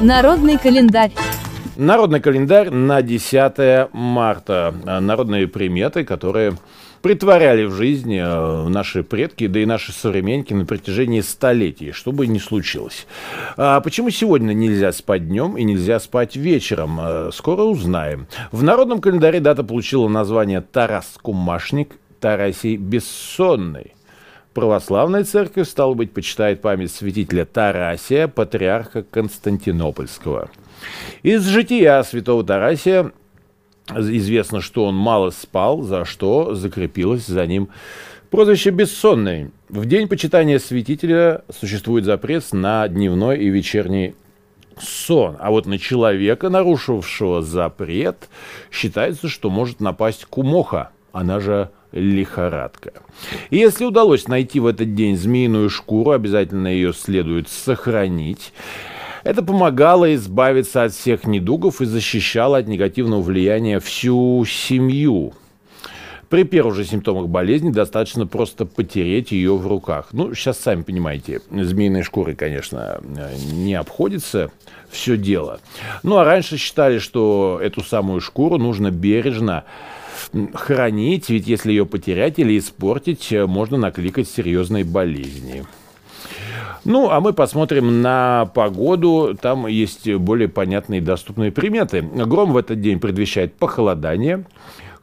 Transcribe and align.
Народный 0.00 0.58
календарь. 0.58 1.12
Народный 1.76 2.20
календарь 2.20 2.70
на 2.70 3.02
10 3.02 3.88
марта. 3.92 4.74
Народные 4.84 5.48
приметы, 5.48 6.04
которые 6.04 6.54
притворяли 7.04 7.64
в 7.64 7.72
жизнь 7.72 8.16
э, 8.16 8.68
наши 8.68 9.02
предки, 9.02 9.46
да 9.46 9.60
и 9.60 9.66
наши 9.66 9.92
современники 9.92 10.54
на 10.54 10.64
протяжении 10.64 11.20
столетий, 11.20 11.92
что 11.92 12.12
бы 12.12 12.26
ни 12.26 12.38
случилось. 12.38 13.06
А 13.58 13.82
почему 13.82 14.08
сегодня 14.08 14.54
нельзя 14.54 14.90
спать 14.90 15.28
днем 15.28 15.58
и 15.58 15.64
нельзя 15.64 16.00
спать 16.00 16.34
вечером? 16.34 16.98
Э, 17.02 17.30
скоро 17.30 17.64
узнаем. 17.64 18.26
В 18.52 18.62
народном 18.62 19.02
календаре 19.02 19.40
дата 19.40 19.62
получила 19.64 20.08
название 20.08 20.62
Тарас 20.62 21.18
Кумашник, 21.20 21.96
Тарасий 22.20 22.76
Бессонный. 22.76 23.92
Православная 24.54 25.24
церковь, 25.24 25.68
стало 25.68 25.94
быть, 25.94 26.12
почитает 26.12 26.62
память 26.62 26.92
святителя 26.92 27.44
Тарасия, 27.44 28.28
патриарха 28.28 29.02
Константинопольского. 29.02 30.48
Из 31.22 31.44
жития 31.44 32.02
святого 32.04 32.44
Тарасия 32.44 33.12
Известно, 33.90 34.62
что 34.62 34.86
он 34.86 34.94
мало 34.94 35.28
спал, 35.28 35.82
за 35.82 36.06
что 36.06 36.54
закрепилось 36.54 37.26
за 37.26 37.46
ним 37.46 37.68
прозвище 38.30 38.70
«бессонный». 38.70 39.50
В 39.68 39.84
день 39.84 40.08
почитания 40.08 40.58
святителя 40.58 41.42
существует 41.50 42.04
запрет 42.04 42.44
на 42.52 42.88
дневной 42.88 43.38
и 43.40 43.48
вечерний 43.48 44.14
сон. 44.78 45.36
А 45.38 45.50
вот 45.50 45.66
на 45.66 45.78
человека, 45.78 46.48
нарушившего 46.48 47.42
запрет, 47.42 48.28
считается, 48.72 49.28
что 49.28 49.50
может 49.50 49.80
напасть 49.80 50.24
кумоха, 50.24 50.90
она 51.12 51.38
же 51.38 51.70
лихорадка. 51.94 52.92
И 53.50 53.56
если 53.56 53.84
удалось 53.84 54.28
найти 54.28 54.60
в 54.60 54.66
этот 54.66 54.94
день 54.94 55.16
змеиную 55.16 55.70
шкуру, 55.70 56.10
обязательно 56.10 56.68
ее 56.68 56.92
следует 56.92 57.48
сохранить. 57.48 58.52
Это 59.22 59.42
помогало 59.42 60.14
избавиться 60.14 60.84
от 60.84 60.92
всех 60.92 61.26
недугов 61.26 61.80
и 61.80 61.86
защищало 61.86 62.58
от 62.58 62.68
негативного 62.68 63.22
влияния 63.22 63.80
всю 63.80 64.44
семью. 64.44 65.32
При 66.28 66.42
первых 66.42 66.74
же 66.74 66.84
симптомах 66.84 67.28
болезни 67.28 67.70
достаточно 67.70 68.26
просто 68.26 68.66
потереть 68.66 69.30
ее 69.30 69.56
в 69.56 69.66
руках. 69.66 70.08
Ну, 70.12 70.34
сейчас 70.34 70.58
сами 70.58 70.82
понимаете, 70.82 71.40
змеиной 71.50 72.02
шкурой, 72.02 72.34
конечно, 72.34 73.00
не 73.52 73.74
обходится 73.74 74.50
все 74.90 75.16
дело. 75.16 75.60
Ну, 76.02 76.16
а 76.16 76.24
раньше 76.24 76.56
считали, 76.56 76.98
что 76.98 77.60
эту 77.62 77.82
самую 77.82 78.20
шкуру 78.20 78.58
нужно 78.58 78.90
бережно 78.90 79.64
хранить, 80.54 81.30
ведь 81.30 81.46
если 81.46 81.70
ее 81.70 81.86
потерять 81.86 82.38
или 82.38 82.58
испортить, 82.58 83.32
можно 83.46 83.76
накликать 83.76 84.28
серьезные 84.28 84.84
болезни. 84.84 85.64
Ну, 86.84 87.10
а 87.10 87.20
мы 87.20 87.32
посмотрим 87.32 88.02
на 88.02 88.46
погоду. 88.54 89.36
Там 89.40 89.66
есть 89.66 90.12
более 90.14 90.48
понятные 90.48 91.00
и 91.00 91.02
доступные 91.02 91.50
приметы. 91.50 92.02
Гром 92.02 92.52
в 92.52 92.56
этот 92.58 92.80
день 92.80 93.00
предвещает 93.00 93.54
похолодание. 93.54 94.44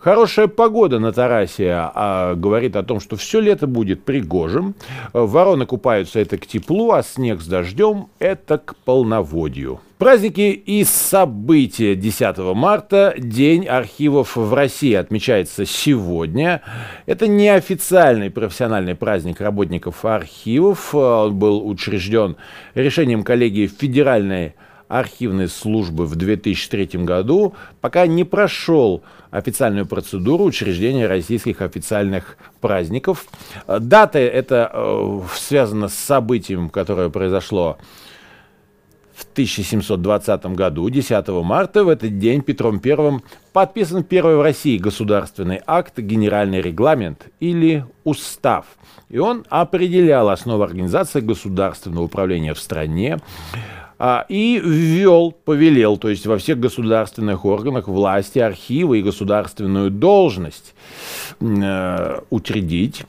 Хорошая 0.02 0.48
погода 0.48 0.98
на 0.98 1.12
Тарасе 1.12 1.74
а, 1.76 2.34
говорит 2.34 2.76
о 2.76 2.82
том, 2.82 3.00
что 3.00 3.18
все 3.18 3.40
лето 3.40 3.68
будет 3.68 4.04
пригожим. 4.04 4.74
Вороны 5.14 5.68
купаются 5.68 6.20
это 6.20 6.40
к 6.40 6.48
теплу, 6.48 6.92
а 6.92 7.04
снег 7.04 7.40
с 7.40 7.46
дождем 7.46 8.08
это 8.18 8.58
к 8.58 8.76
полноводью. 8.78 9.80
Праздники 10.00 10.60
и 10.66 10.84
события 10.86 11.94
10 11.94 12.40
марта. 12.56 13.14
День 13.16 13.68
архивов 13.68 14.36
в 14.36 14.52
России 14.52 14.96
отмечается 14.96 15.68
сегодня. 15.68 16.64
Это 17.06 17.28
неофициальный 17.28 18.32
профессиональный 18.32 18.96
праздник 18.96 19.40
работников 19.40 20.04
архивов. 20.04 20.96
Он 20.96 21.36
был 21.36 21.68
учрежден 21.68 22.38
решением 22.74 23.24
коллегии 23.24 23.68
Федеральной 23.68 24.56
архивной 24.92 25.48
службы 25.48 26.06
в 26.06 26.16
2003 26.16 27.04
году, 27.06 27.56
пока 27.80 28.06
не 28.08 28.26
прошел 28.26 29.04
официальную 29.32 29.86
процедуру 29.86 30.44
учреждения 30.44 31.08
российских 31.08 31.62
официальных 31.62 32.38
праздников. 32.60 33.26
Дата 33.68 34.20
это 34.20 34.70
э, 34.74 35.20
связана 35.36 35.88
с 35.88 35.94
событием, 35.94 36.70
которое 36.70 37.10
произошло 37.10 37.78
в 39.16 39.24
1720 39.32 40.46
году, 40.48 40.90
10 40.90 41.28
марта, 41.44 41.84
в 41.84 41.90
этот 41.90 42.18
день 42.18 42.42
Петром 42.42 42.82
I 42.84 43.20
подписан 43.54 44.04
первый 44.04 44.36
в 44.36 44.42
России 44.42 44.78
государственный 44.78 45.62
акт 45.66 46.00
«Генеральный 46.00 46.60
регламент» 46.60 47.28
или 47.40 47.86
«Устав». 48.04 48.66
И 49.10 49.20
он 49.20 49.46
определял 49.50 50.30
основы 50.30 50.64
организации 50.64 51.22
государственного 51.22 52.06
управления 52.06 52.54
в 52.54 52.60
стране, 52.60 53.20
а, 54.04 54.26
и 54.30 54.60
ввел, 54.60 55.32
повелел, 55.32 55.96
то 55.96 56.10
есть 56.10 56.26
во 56.26 56.40
всех 56.40 56.60
государственных 56.60 57.46
органах 57.46 57.88
власти, 57.88 58.40
архивы 58.40 58.98
и 58.98 59.04
государственную 59.04 59.92
должность 59.92 60.74
э, 61.40 62.20
учредить, 62.32 63.04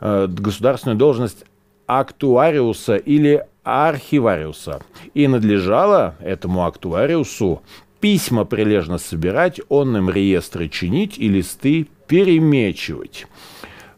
э, 0.00 0.28
государственную 0.28 0.96
должность 0.96 1.44
актуариуса 1.86 2.94
или 2.94 3.44
архивариуса. 3.64 4.80
И 5.12 5.26
надлежало 5.26 6.14
этому 6.20 6.66
актуариусу 6.66 7.62
письма 7.98 8.44
прилежно 8.44 8.98
собирать, 8.98 9.60
он 9.68 9.96
им 9.96 10.08
реестры 10.08 10.68
чинить 10.68 11.18
и 11.18 11.26
листы 11.26 11.88
перемечивать. 12.06 13.26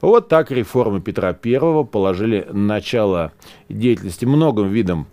Вот 0.00 0.28
так 0.28 0.50
реформы 0.50 1.02
Петра 1.02 1.36
I 1.44 1.84
положили 1.84 2.46
начало 2.50 3.32
деятельности 3.68 4.24
многим 4.24 4.68
видам 4.68 5.06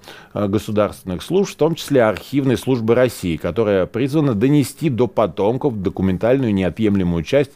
государственных 0.47 1.23
служб, 1.23 1.53
в 1.53 1.55
том 1.55 1.75
числе 1.75 2.03
архивной 2.03 2.57
службы 2.57 2.93
России, 2.93 3.37
которая 3.37 3.85
призвана 3.85 4.35
донести 4.35 4.89
до 4.89 5.07
потомков 5.07 5.81
документальную 5.81 6.53
неотъемлемую 6.53 7.23
часть 7.23 7.53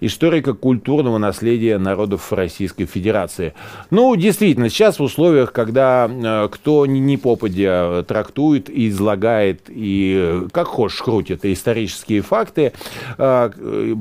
историко-культурного 0.00 1.18
наследия 1.18 1.78
народов 1.78 2.32
Российской 2.32 2.86
Федерации. 2.86 3.54
Ну, 3.90 4.16
действительно, 4.16 4.68
сейчас 4.68 4.98
в 4.98 5.02
условиях, 5.02 5.52
когда 5.52 6.10
э, 6.10 6.48
кто 6.50 6.86
ни 6.86 7.16
попадя 7.16 8.02
трактует 8.02 8.68
и 8.68 8.88
излагает, 8.88 9.62
и 9.68 10.16
э, 10.18 10.48
как 10.50 10.66
хочешь 10.66 11.02
крутит 11.02 11.44
исторические 11.44 12.22
факты, 12.22 12.72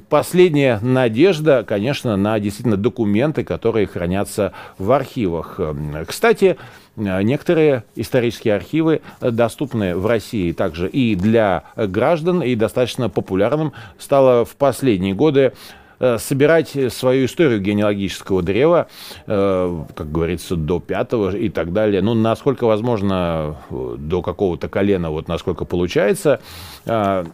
последняя 0.10 0.80
надежда, 0.82 1.66
конечно, 1.68 2.16
на 2.16 2.40
действительно 2.40 2.78
документы, 2.78 3.44
которые 3.44 3.88
хранятся 3.88 4.54
в 4.78 4.92
архивах. 4.92 5.60
Кстати, 6.08 6.58
некоторые 6.96 7.84
исторические 7.96 8.56
архивы 8.56 9.02
доступны 9.20 9.96
в 9.96 10.06
России 10.06 10.52
также 10.52 10.88
и 10.88 11.16
для 11.16 11.64
граждан, 11.76 12.42
и 12.42 12.56
достаточно 12.56 13.10
популярным 13.10 13.74
стало 13.98 14.46
в 14.46 14.56
последние 14.56 15.14
годы 15.14 15.54
э, 16.00 16.18
собирать 16.18 16.76
свою 16.94 17.26
историю 17.26 17.60
генеалогического 17.60 18.42
древа, 18.42 18.88
э, 19.28 19.84
как 19.96 20.12
говорится, 20.12 20.56
до 20.56 20.80
пятого 20.80 21.36
и 21.36 21.50
так 21.50 21.74
далее. 21.74 22.02
Ну, 22.02 22.14
насколько 22.14 22.66
возможно, 22.66 23.58
до 23.70 24.22
какого-то 24.22 24.70
колена, 24.70 25.12
вот 25.12 25.28
насколько 25.28 25.66
получается. 25.66 26.40
Э, 26.86 27.26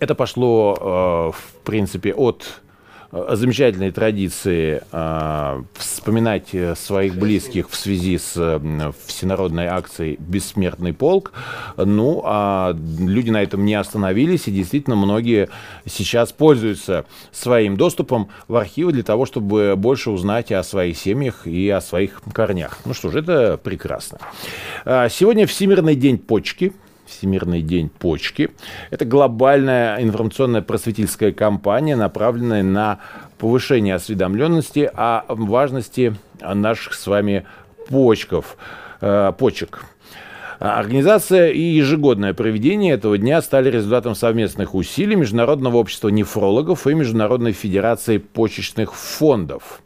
это 0.00 0.14
пошло, 0.14 1.32
в 1.32 1.64
принципе, 1.64 2.14
от 2.14 2.60
замечательной 3.10 3.90
традиции 3.90 4.82
э, 4.92 5.62
вспоминать 5.74 6.54
своих 6.76 7.14
близких 7.16 7.70
в 7.70 7.74
связи 7.74 8.18
с 8.18 8.34
э, 8.36 8.92
всенародной 9.06 9.66
акцией 9.66 10.16
«Бессмертный 10.18 10.92
полк». 10.92 11.32
Ну, 11.76 12.22
а 12.24 12.76
люди 12.98 13.30
на 13.30 13.42
этом 13.42 13.64
не 13.64 13.74
остановились, 13.74 14.48
и 14.48 14.50
действительно 14.50 14.96
многие 14.96 15.48
сейчас 15.86 16.32
пользуются 16.32 17.06
своим 17.32 17.76
доступом 17.76 18.28
в 18.46 18.56
архивы 18.56 18.92
для 18.92 19.02
того, 19.02 19.24
чтобы 19.24 19.74
больше 19.76 20.10
узнать 20.10 20.52
о 20.52 20.62
своих 20.62 20.98
семьях 20.98 21.46
и 21.46 21.68
о 21.70 21.80
своих 21.80 22.20
корнях. 22.32 22.78
Ну 22.84 22.94
что 22.94 23.10
ж, 23.10 23.16
это 23.16 23.58
прекрасно. 23.62 24.18
Сегодня 24.84 25.46
Всемирный 25.46 25.94
день 25.94 26.18
почки– 26.18 26.72
Всемирный 27.08 27.62
день 27.62 27.88
почки. 27.88 28.50
Это 28.90 29.04
глобальная 29.04 30.02
информационная 30.02 30.62
просветительская 30.62 31.32
кампания, 31.32 31.96
направленная 31.96 32.62
на 32.62 32.98
повышение 33.38 33.94
осведомленности 33.94 34.90
о 34.92 35.24
важности 35.28 36.14
наших 36.40 36.94
с 36.94 37.06
вами 37.06 37.46
почков, 37.88 38.56
э, 39.00 39.32
почек. 39.38 39.84
Организация 40.58 41.50
и 41.50 41.60
ежегодное 41.60 42.34
проведение 42.34 42.94
этого 42.94 43.16
дня 43.16 43.40
стали 43.42 43.70
результатом 43.70 44.16
совместных 44.16 44.74
усилий 44.74 45.14
Международного 45.14 45.76
общества 45.76 46.08
нефрологов 46.08 46.86
и 46.88 46.94
Международной 46.94 47.52
федерации 47.52 48.18
почечных 48.18 48.94
фондов. 48.94 49.80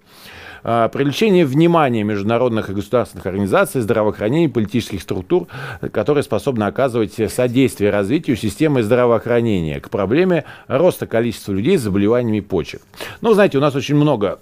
А, 0.65 0.89
привлечение 0.89 1.45
внимания 1.45 2.05
международных 2.05 2.71
и 2.71 2.75
государственных 2.75 3.27
организаций, 3.27 3.81
здравоохранения, 3.81 4.49
политических 4.49 5.03
структур, 5.03 5.49
которые 5.93 6.23
способны 6.23 6.65
оказывать 6.65 7.15
содействие 7.33 7.91
развитию 7.91 8.37
системы 8.37 8.83
здравоохранения 8.83 9.81
к 9.81 9.91
проблеме 9.91 10.45
роста 10.69 11.07
количества 11.07 11.53
людей 11.53 11.79
с 11.79 11.83
заболеваниями 11.83 12.41
почек. 12.41 12.83
Ну, 13.21 13.35
знаете, 13.35 13.59
у 13.59 13.61
нас 13.61 13.75
очень 13.75 13.97
много 13.97 14.41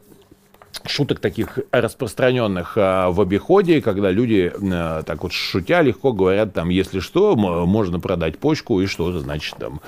шуток 0.86 1.20
таких 1.20 1.58
распространенных 1.72 2.74
а, 2.76 3.10
в 3.10 3.20
обиходе, 3.20 3.80
когда 3.80 4.10
люди 4.10 4.52
а, 4.72 5.02
так 5.02 5.22
вот 5.22 5.32
шутя 5.32 5.82
легко 5.82 6.12
говорят, 6.12 6.52
там, 6.52 6.68
если 6.68 7.00
что, 7.00 7.36
можно 7.36 8.00
продать 8.00 8.38
почку 8.38 8.80
и 8.80 8.86
что 8.86 9.10
значит 9.18 9.56
там, 9.58 9.80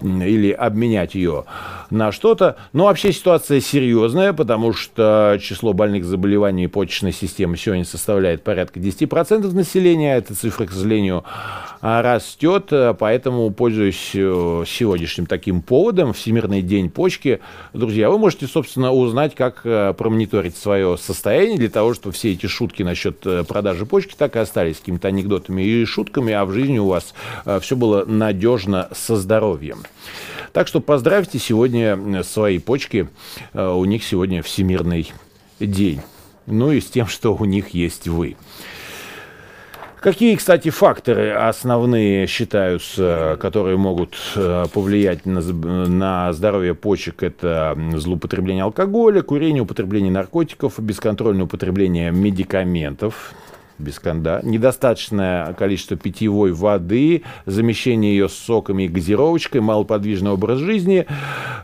или 0.00 0.50
обменять 0.50 1.14
ее 1.14 1.44
на 1.90 2.12
что-то. 2.12 2.56
Но 2.72 2.84
вообще 2.84 3.12
ситуация 3.12 3.60
серьезная, 3.60 4.32
потому 4.32 4.72
что 4.72 5.38
число 5.40 5.72
больных 5.72 6.04
заболеваний 6.04 6.66
почечной 6.66 7.12
системы 7.12 7.56
сегодня 7.56 7.84
составляет 7.84 8.42
порядка 8.42 8.80
10% 8.80 9.52
населения. 9.52 10.16
Эта 10.16 10.34
цифра, 10.34 10.66
к 10.66 10.72
сожалению, 10.72 11.24
растет, 11.80 12.72
поэтому, 12.98 13.50
пользуясь 13.50 14.10
э, 14.14 14.64
сегодняшним 14.66 15.26
таким 15.26 15.60
поводом, 15.62 16.12
Всемирный 16.12 16.62
день 16.62 16.90
почки, 16.90 17.40
друзья, 17.72 18.10
вы 18.10 18.18
можете, 18.18 18.46
собственно, 18.46 18.92
узнать, 18.92 19.34
как 19.34 19.60
э, 19.64 19.94
промониторить 19.96 20.25
мониторить 20.26 20.56
свое 20.56 20.96
состояние 20.98 21.58
для 21.58 21.68
того, 21.68 21.94
чтобы 21.94 22.14
все 22.14 22.32
эти 22.32 22.46
шутки 22.46 22.82
насчет 22.82 23.24
э, 23.26 23.44
продажи 23.44 23.86
почки 23.86 24.14
так 24.16 24.34
и 24.36 24.40
остались 24.40 24.78
какими-то 24.78 25.08
анекдотами 25.08 25.62
и 25.62 25.84
шутками, 25.84 26.32
а 26.32 26.44
в 26.44 26.52
жизни 26.52 26.78
у 26.78 26.88
вас 26.88 27.14
э, 27.44 27.60
все 27.60 27.76
было 27.76 28.04
надежно 28.04 28.88
со 28.92 29.16
здоровьем. 29.16 29.84
Так 30.52 30.66
что 30.68 30.80
поздравьте 30.80 31.38
сегодня 31.38 32.22
свои 32.24 32.58
почки. 32.58 33.08
Э, 33.52 33.68
у 33.68 33.84
них 33.84 34.02
сегодня 34.04 34.42
Всемирный 34.42 35.12
день. 35.60 36.00
Ну 36.46 36.72
и 36.72 36.80
с 36.80 36.86
тем, 36.86 37.06
что 37.06 37.34
у 37.34 37.44
них 37.44 37.68
есть 37.70 38.08
вы. 38.08 38.36
Какие, 40.06 40.36
кстати, 40.36 40.68
факторы 40.70 41.32
основные 41.32 42.28
считаются, 42.28 43.36
которые 43.40 43.76
могут 43.76 44.14
э, 44.36 44.66
повлиять 44.72 45.26
на, 45.26 45.40
на 45.40 46.32
здоровье 46.32 46.76
почек? 46.76 47.24
Это 47.24 47.76
злоупотребление 47.92 48.62
алкоголя, 48.62 49.22
курение, 49.22 49.64
употребление 49.64 50.12
наркотиков, 50.12 50.78
бесконтрольное 50.78 51.46
употребление 51.46 52.12
медикаментов, 52.12 53.32
бесконда, 53.80 54.38
недостаточное 54.44 55.54
количество 55.54 55.96
питьевой 55.96 56.52
воды, 56.52 57.24
замещение 57.44 58.16
ее 58.16 58.28
соками 58.28 58.84
и 58.84 58.88
газировочкой, 58.88 59.60
малоподвижный 59.60 60.30
образ 60.30 60.60
жизни. 60.60 61.04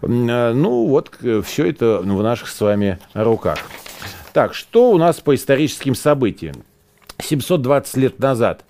Э, 0.03 0.53
ну, 0.53 0.89
вот 0.89 1.12
все 1.44 1.67
это 1.67 2.00
в 2.00 2.23
наших 2.25 2.49
с 2.49 2.61
вами 2.61 2.99
руках. 3.15 3.59
Так, 4.33 4.53
что 4.53 4.91
у 4.91 4.99
нас 4.99 5.21
по 5.21 5.33
историческим 5.33 5.94
событиям? 5.94 6.56
720 7.22 7.96
лет 7.96 8.19
назад, 8.19 8.64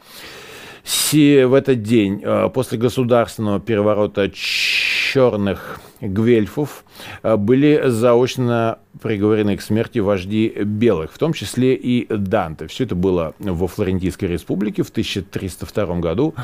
в 1.46 1.54
этот 1.54 1.82
день, 1.82 2.22
э, 2.24 2.50
после 2.52 2.78
государственного 2.78 3.60
переворота 3.60 4.30
черных 4.30 5.80
гвельфов, 6.02 6.84
э, 7.22 7.36
были 7.36 7.82
заочно 7.86 8.78
приговорены 9.00 9.56
к 9.56 9.62
смерти 9.62 10.00
вожди 10.00 10.48
белых, 10.48 11.12
в 11.12 11.18
том 11.18 11.32
числе 11.32 11.74
и 11.74 12.06
Данте. 12.12 12.66
Все 12.66 12.84
это 12.84 12.94
было 12.94 13.34
во 13.38 13.66
Флорентийской 13.66 14.28
республике 14.28 14.82
в 14.82 14.90
1302 14.90 16.00
году. 16.00 16.34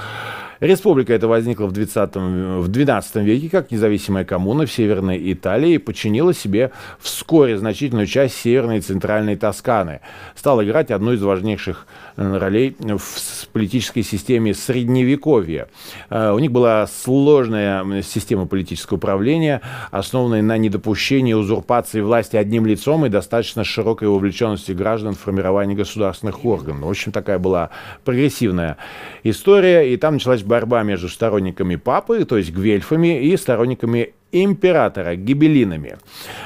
Республика 0.61 1.13
эта 1.13 1.29
возникла 1.29 1.67
в, 1.67 1.73
20, 1.73 2.17
в 2.17 2.69
12 2.69 3.17
веке 3.17 3.49
как 3.49 3.71
независимая 3.71 4.25
коммуна 4.25 4.67
в 4.67 4.73
Северной 4.73 5.33
Италии 5.33 5.75
и 5.75 5.79
подчинила 5.79 6.35
себе 6.35 6.73
вскоре 6.99 7.59
значительную 7.59 8.07
часть 8.07 8.37
Северной 8.37 8.79
и 8.79 8.81
Центральной 8.81 9.37
Тосканы. 9.37 10.01
Стала 10.35 10.65
играть 10.65 10.91
одну 10.91 11.13
из 11.13 11.23
важнейших 11.23 11.87
э, 12.17 12.37
ролей 12.39 12.77
в 12.81 13.49
политической 13.53 14.03
системе 14.03 14.53
Средневековья. 14.53 15.69
Э, 16.11 16.33
у 16.33 16.39
них 16.41 16.51
была 16.51 16.89
сложная 16.89 18.03
система 18.03 18.47
политического 18.47 18.97
управления, 18.97 19.48
основанная 19.91 20.43
на 20.43 20.57
недопущении 20.59 21.33
узурпации 21.33 22.01
власти 22.01 22.37
одним 22.37 22.67
лицом 22.67 23.07
и 23.07 23.09
достаточно 23.09 23.65
широкой 23.65 24.09
вовлеченности 24.09 24.73
граждан 24.73 25.15
в 25.15 25.21
формирование 25.21 25.77
государственных 25.77 26.45
органов. 26.45 26.85
В 26.87 26.91
общем, 26.91 27.13
такая 27.13 27.39
была 27.39 27.71
прогрессивная 28.05 28.77
история, 29.23 29.93
и 29.93 29.97
там 29.97 30.15
началась 30.15 30.43
борьба 30.43 30.83
между 30.83 31.09
сторонниками 31.09 31.77
папы, 31.77 32.25
то 32.25 32.37
есть 32.37 32.51
гвельфами, 32.51 33.23
и 33.23 33.37
сторонниками 33.37 34.15
императора, 34.33 35.17
гибелинами. 35.17 35.97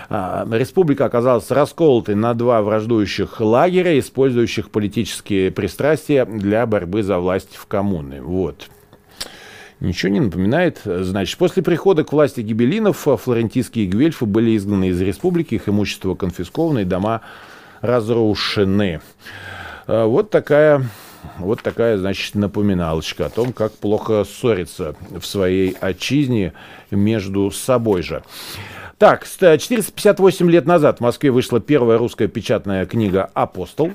А, 0.09 0.47
республика 0.51 1.05
оказалась 1.05 1.51
расколотой 1.51 2.15
на 2.15 2.35
два 2.35 2.63
враждующих 2.63 3.41
лагеря, 3.41 3.99
использующих 3.99 4.71
политические 4.71 5.51
пристрастия 5.51 6.25
для 6.25 6.67
борьбы 6.67 7.03
за 7.03 7.19
власть 7.19 7.57
в 7.57 7.67
коммуны. 7.67 8.23
Вот. 8.23 8.69
Ничего 9.83 10.13
не 10.13 10.21
напоминает. 10.21 10.81
Значит, 10.85 11.37
после 11.39 11.61
прихода 11.61 12.05
к 12.05 12.13
власти 12.13 12.41
гибелинов 12.41 12.99
флорентийские 12.99 13.87
гвельфы 13.87 14.27
были 14.27 14.57
изгнаны 14.57 14.91
из 14.91 15.01
республики, 15.01 15.57
их 15.57 15.69
имущество 15.69 16.15
конфисковано 16.15 16.81
и 16.81 16.85
дома 16.85 17.23
разрушены. 17.81 19.01
А, 19.89 20.07
вот 20.07 20.31
такая 20.31 20.87
вот 21.39 21.63
такая, 21.63 21.99
значит, 21.99 22.37
напоминалочка 22.37 23.27
о 23.27 23.31
том, 23.31 23.53
как 23.53 23.73
плохо 23.73 24.25
ссориться 24.25 24.95
в 25.11 25.25
своей 25.25 25.77
отчизне 25.81 26.53
между 26.93 27.51
собой 27.51 28.03
же. 28.03 28.23
Так, 28.99 29.27
458 29.27 30.49
лет 30.49 30.65
назад 30.65 30.99
в 30.99 31.01
Москве 31.01 31.33
вышла 31.33 31.59
первая 31.59 31.99
русская 31.99 32.29
печатная 32.29 32.87
книга 32.87 33.31
«Апостол». 33.35 33.93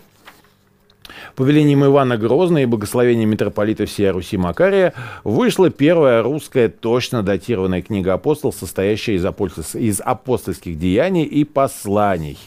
Повелением 1.36 1.86
Ивана 1.86 2.18
Грозного 2.18 2.63
и 2.63 2.65
благословением 2.65 3.30
митрополита 3.30 3.86
всей 3.86 4.09
Руси 4.09 4.38
Макария 4.38 4.94
вышла 5.24 5.69
первая 5.69 6.24
русская 6.24 6.69
точно 6.69 7.24
датированная 7.24 7.81
книга 7.81 8.13
«Апостол», 8.13 8.51
состоящая 8.54 9.15
из, 9.15 9.25
апостольских, 9.25 9.75
из 9.81 10.01
апостольских 10.01 10.80
деяний 10.80 11.24
и 11.24 11.44
посланий. 11.44 12.38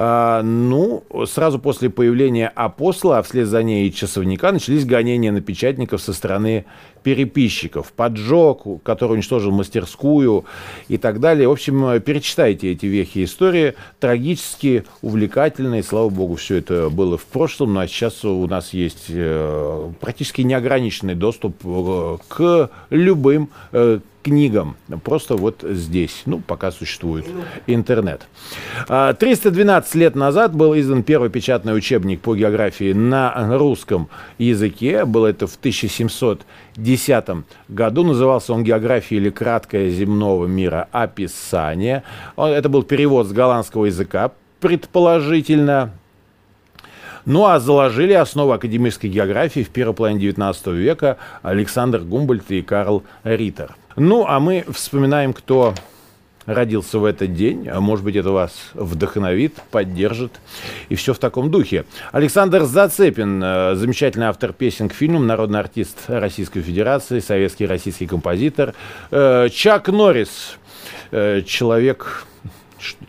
А, 0.00 0.42
ну, 0.42 1.02
сразу 1.26 1.58
после 1.58 1.90
появления 1.90 2.48
апостола, 2.54 3.18
а 3.18 3.22
вслед 3.22 3.48
за 3.48 3.62
ней 3.62 3.88
и 3.88 3.92
часовника, 3.92 4.52
начались 4.52 4.84
гонения 4.84 5.32
на 5.32 5.40
печатников 5.40 6.00
со 6.00 6.12
стороны 6.12 6.66
переписчиков, 7.02 7.92
поджог, 7.92 8.82
который 8.82 9.12
уничтожил 9.14 9.52
мастерскую 9.52 10.44
и 10.88 10.96
так 10.96 11.20
далее. 11.20 11.48
В 11.48 11.52
общем, 11.52 12.00
перечитайте 12.00 12.72
эти 12.72 12.86
вехи 12.86 13.24
истории, 13.24 13.74
трагически 14.00 14.84
увлекательные, 15.02 15.82
слава 15.82 16.08
богу, 16.08 16.36
все 16.36 16.56
это 16.56 16.90
было 16.90 17.16
в 17.16 17.24
прошлом, 17.24 17.74
ну 17.74 17.80
а 17.80 17.88
сейчас 17.88 18.24
у 18.24 18.46
нас 18.46 18.72
есть 18.72 19.06
э, 19.08 19.90
практически 20.00 20.42
неограниченный 20.42 21.14
доступ 21.14 21.56
э, 21.64 22.16
к 22.28 22.70
любым 22.90 23.50
э, 23.72 24.00
книгам. 24.22 24.76
Просто 25.04 25.36
вот 25.36 25.64
здесь, 25.66 26.22
ну, 26.26 26.40
пока 26.40 26.70
существует 26.70 27.26
интернет. 27.66 28.28
312 28.86 29.94
а, 29.94 29.98
лет 29.98 30.14
назад 30.14 30.54
был 30.54 30.78
издан 30.78 31.02
первый 31.02 31.30
печатный 31.30 31.76
учебник 31.76 32.20
по 32.20 32.34
географии 32.34 32.92
на 32.92 33.56
русском 33.56 34.08
языке. 34.38 35.04
Было 35.04 35.28
это 35.28 35.46
в 35.46 35.56
1710 36.78 37.44
году. 37.68 38.04
Назывался 38.04 38.52
он 38.52 38.64
«География 38.64 39.16
или 39.16 39.30
краткое 39.30 39.90
земного 39.90 40.46
мира 40.46 40.88
описание». 40.92 42.02
Это 42.36 42.68
был 42.68 42.82
перевод 42.82 43.26
с 43.26 43.32
голландского 43.32 43.86
языка, 43.86 44.32
предположительно. 44.60 45.92
Ну 47.24 47.44
а 47.44 47.58
заложили 47.60 48.14
основу 48.14 48.52
академической 48.52 49.08
географии 49.08 49.62
в 49.62 49.68
первой 49.68 49.94
половине 49.94 50.20
19 50.20 50.68
века 50.68 51.18
Александр 51.42 52.00
Гумбольд 52.00 52.50
и 52.50 52.62
Карл 52.62 53.02
Риттер. 53.22 53.76
Ну, 53.96 54.24
а 54.26 54.38
мы 54.40 54.64
вспоминаем, 54.72 55.32
кто 55.32 55.74
родился 56.48 56.98
в 56.98 57.04
этот 57.04 57.34
день. 57.34 57.68
А 57.68 57.80
может 57.80 58.04
быть, 58.04 58.16
это 58.16 58.30
вас 58.30 58.52
вдохновит, 58.74 59.54
поддержит. 59.70 60.32
И 60.88 60.94
все 60.94 61.12
в 61.12 61.18
таком 61.18 61.50
духе. 61.50 61.84
Александр 62.10 62.64
Зацепин, 62.64 63.42
э, 63.44 63.74
замечательный 63.74 64.26
автор 64.26 64.52
песен 64.52 64.88
к 64.88 64.94
фильмам, 64.94 65.26
народный 65.26 65.60
артист 65.60 66.04
Российской 66.08 66.62
Федерации, 66.62 67.20
советский 67.20 67.66
российский 67.66 68.06
композитор. 68.06 68.74
Э, 69.10 69.48
Чак 69.52 69.88
Норрис, 69.88 70.56
э, 71.10 71.42
человек 71.42 72.24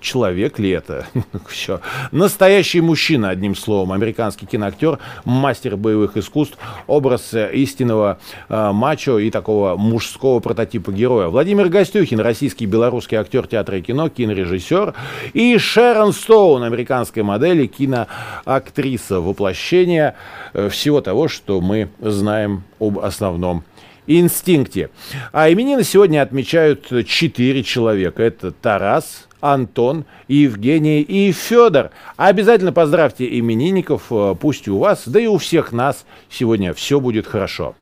человек 0.02 0.60
ли 0.60 0.70
это? 0.72 1.06
Все. 1.48 1.82
Настоящий 2.12 2.82
мужчина, 2.82 3.30
одним 3.30 3.56
словом. 3.56 3.92
Американский 3.92 4.46
киноактер, 4.46 5.00
мастер 5.26 5.78
боевых 5.78 6.18
искусств, 6.18 6.58
образ 6.88 7.34
э, 7.34 7.52
истинного 7.54 8.20
э, 8.48 8.72
мачо 8.72 9.20
и 9.20 9.30
такого 9.32 9.76
мужского 9.78 10.40
прототипа 10.40 10.92
героя. 10.92 11.28
Владимир 11.28 11.70
Гостюхин, 11.70 12.20
российский 12.20 12.66
белорусский 12.66 13.18
актер 13.18 13.48
театра 13.48 13.78
и 13.78 13.82
кино, 13.82 14.10
кинорежиссер. 14.10 14.94
И 15.34 15.58
Шерон 15.58 16.14
Стоун, 16.14 16.64
американская 16.64 17.24
модель 17.24 17.62
и 17.62 17.68
киноактриса. 17.68 19.20
Воплощение 19.20 20.16
э, 20.54 20.70
всего 20.70 21.02
того, 21.02 21.28
что 21.28 21.62
мы 21.62 21.90
знаем 22.00 22.64
об 22.80 23.00
основном 23.00 23.64
инстинкте. 24.10 24.89
А 25.32 25.51
именины 25.51 25.84
сегодня 25.84 26.22
отмечают 26.22 26.92
четыре 27.08 27.63
человека. 27.63 28.24
Это 28.24 28.51
Тарас, 28.51 29.28
Антон, 29.39 30.06
Евгений 30.28 31.01
и 31.01 31.32
Федор. 31.32 31.92
Обязательно 32.18 32.74
поздравьте 32.74 33.39
именинников, 33.39 34.08
э, 34.12 34.36
пусть 34.39 34.68
у 34.68 34.80
вас, 34.80 35.04
да 35.06 35.20
и 35.20 35.28
у 35.28 35.38
всех 35.38 35.72
нас 35.72 36.06
сегодня 36.30 36.74
все 36.74 37.00
будет 37.00 37.28
хорошо. 37.28 37.75